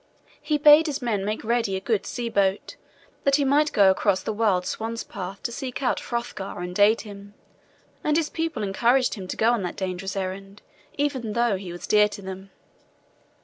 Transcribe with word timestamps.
He 0.41 0.57
bade 0.57 0.87
his 0.87 0.99
men 0.99 1.23
make 1.23 1.43
ready 1.43 1.75
a 1.75 1.79
good 1.79 2.07
sea 2.07 2.27
boat, 2.27 2.75
that 3.23 3.35
he 3.35 3.45
might 3.45 3.71
go 3.71 3.91
across 3.91 4.23
the 4.23 4.33
wild 4.33 4.65
swan's 4.65 5.03
path 5.03 5.43
to 5.43 5.51
seek 5.51 5.83
out 5.83 5.99
Hrothgar 5.99 6.57
and 6.59 6.79
aid 6.79 7.01
him; 7.01 7.35
and 8.03 8.17
his 8.17 8.27
people 8.27 8.63
encouraged 8.63 9.13
him 9.13 9.27
to 9.27 9.37
go 9.37 9.51
on 9.51 9.61
that 9.61 9.75
dangerous 9.75 10.15
errand 10.15 10.63
even 10.97 11.33
though 11.33 11.55
he 11.55 11.71
was 11.71 11.85
dear 11.85 12.09
to 12.09 12.21
them. 12.23 12.49